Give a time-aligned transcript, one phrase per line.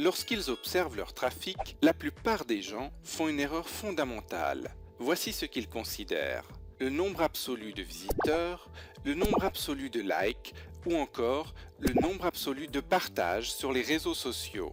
[0.00, 4.72] Lorsqu'ils observent leur trafic, la plupart des gens font une erreur fondamentale.
[5.00, 6.44] Voici ce qu'ils considèrent.
[6.78, 8.70] Le nombre absolu de visiteurs,
[9.04, 10.54] le nombre absolu de likes
[10.86, 14.72] ou encore le nombre absolu de partages sur les réseaux sociaux.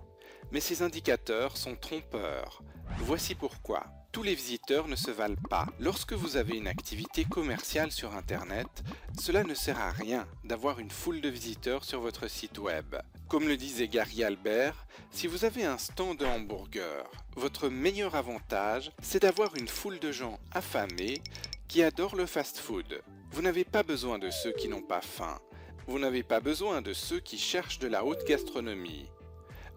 [0.52, 2.62] Mais ces indicateurs sont trompeurs.
[3.00, 3.84] Voici pourquoi.
[4.12, 5.66] Tous les visiteurs ne se valent pas.
[5.80, 8.84] Lorsque vous avez une activité commerciale sur Internet,
[9.20, 12.96] cela ne sert à rien d'avoir une foule de visiteurs sur votre site web.
[13.28, 18.92] Comme le disait Gary Albert, si vous avez un stand de hamburger, votre meilleur avantage,
[19.02, 21.22] c'est d'avoir une foule de gens affamés
[21.68, 23.02] qui adorent le fast-food.
[23.32, 25.40] Vous n'avez pas besoin de ceux qui n'ont pas faim.
[25.88, 29.10] Vous n'avez pas besoin de ceux qui cherchent de la haute gastronomie.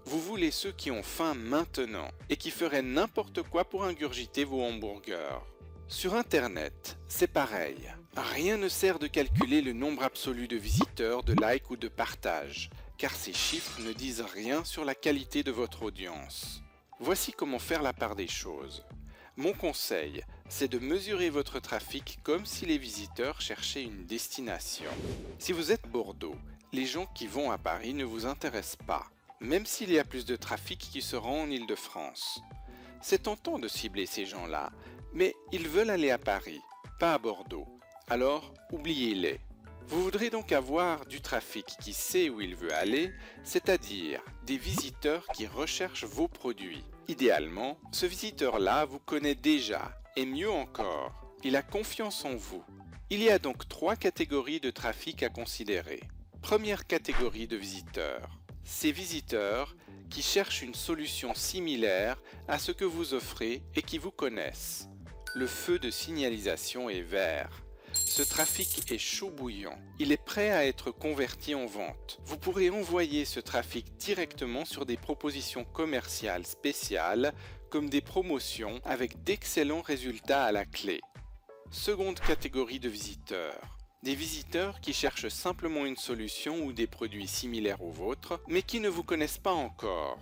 [0.04, 4.62] Vous voulez ceux qui ont faim maintenant et qui feraient n'importe quoi pour ingurgiter vos
[4.62, 5.40] hamburgers.
[5.88, 7.90] Sur Internet, c'est pareil.
[8.14, 12.68] Rien ne sert de calculer le nombre absolu de visiteurs, de likes ou de partages,
[12.98, 16.62] car ces chiffres ne disent rien sur la qualité de votre audience.
[17.00, 18.84] Voici comment faire la part des choses.
[19.36, 24.90] Mon conseil, c'est de mesurer votre trafic comme si les visiteurs cherchaient une destination.
[25.38, 26.36] Si vous êtes Bordeaux,
[26.72, 29.08] les gens qui vont à Paris ne vous intéressent pas
[29.40, 32.40] même s'il y a plus de trafic qui se rend en Île-de-France.
[33.00, 34.70] C'est tentant de cibler ces gens-là,
[35.12, 36.60] mais ils veulent aller à Paris,
[36.98, 37.66] pas à Bordeaux.
[38.08, 39.40] Alors, oubliez-les.
[39.88, 43.10] Vous voudrez donc avoir du trafic qui sait où il veut aller,
[43.42, 46.84] c'est-à-dire des visiteurs qui recherchent vos produits.
[47.08, 52.62] Idéalement, ce visiteur-là vous connaît déjà, et mieux encore, il a confiance en vous.
[53.08, 56.00] Il y a donc trois catégories de trafic à considérer.
[56.42, 58.28] Première catégorie de visiteurs,
[58.64, 59.74] ces visiteurs
[60.10, 64.86] qui cherchent une solution similaire à ce que vous offrez et qui vous connaissent.
[65.34, 67.62] Le feu de signalisation est vert.
[68.18, 69.78] Ce trafic est chaud bouillant.
[70.00, 72.18] Il est prêt à être converti en vente.
[72.24, 77.32] Vous pourrez envoyer ce trafic directement sur des propositions commerciales spéciales
[77.70, 81.00] comme des promotions avec d'excellents résultats à la clé.
[81.70, 87.82] Seconde catégorie de visiteurs des visiteurs qui cherchent simplement une solution ou des produits similaires
[87.82, 90.18] aux vôtres, mais qui ne vous connaissent pas encore.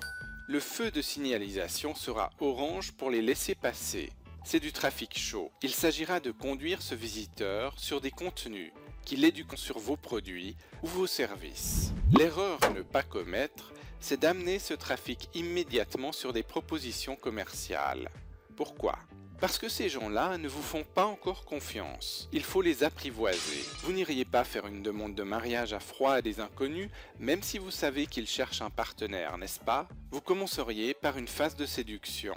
[0.48, 4.12] Le feu de signalisation sera orange pour les laisser passer.
[4.48, 5.50] C'est du trafic chaud.
[5.60, 8.72] Il s'agira de conduire ce visiteur sur des contenus
[9.04, 11.92] qui l'éduquent sur vos produits ou vos services.
[12.16, 18.08] L'erreur à ne pas commettre, c'est d'amener ce trafic immédiatement sur des propositions commerciales.
[18.54, 18.96] Pourquoi?
[19.40, 22.28] Parce que ces gens-là ne vous font pas encore confiance.
[22.30, 23.64] Il faut les apprivoiser.
[23.82, 27.58] Vous n'iriez pas faire une demande de mariage à froid à des inconnus, même si
[27.58, 29.88] vous savez qu'ils cherchent un partenaire, n'est-ce pas?
[30.12, 32.36] Vous commenceriez par une phase de séduction.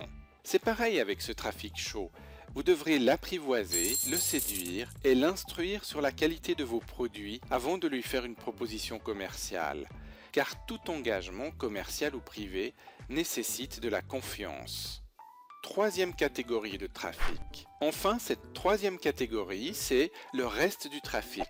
[0.51, 2.09] C'est pareil avec ce trafic chaud.
[2.55, 7.87] Vous devrez l'apprivoiser, le séduire et l'instruire sur la qualité de vos produits avant de
[7.87, 9.87] lui faire une proposition commerciale.
[10.31, 12.73] Car tout engagement, commercial ou privé,
[13.09, 15.03] nécessite de la confiance
[15.61, 17.67] troisième catégorie de trafic.
[17.79, 21.45] Enfin, cette troisième catégorie, c'est le reste du trafic.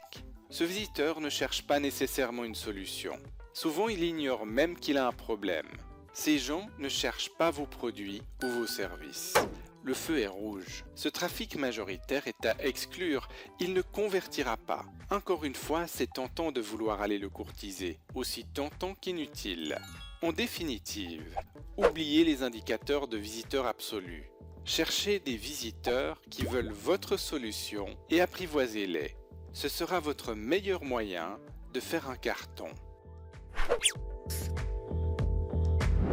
[0.49, 3.17] Ce visiteur ne cherche pas nécessairement une solution.
[3.53, 5.69] Souvent, il ignore même qu'il a un problème.
[6.13, 9.35] Ces gens ne cherchent pas vos produits ou vos services.
[9.83, 10.83] Le feu est rouge.
[10.95, 13.29] Ce trafic majoritaire est à exclure.
[13.59, 14.85] Il ne convertira pas.
[15.09, 19.79] Encore une fois, c'est tentant de vouloir aller le courtiser, aussi tentant qu'inutile.
[20.21, 21.33] En définitive,
[21.77, 24.29] oubliez les indicateurs de visiteurs absolus.
[24.65, 29.15] Cherchez des visiteurs qui veulent votre solution et apprivoisez-les.
[29.53, 31.39] Ce sera votre meilleur moyen
[31.73, 32.67] de faire un carton.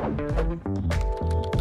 [0.06, 1.56] Thank you.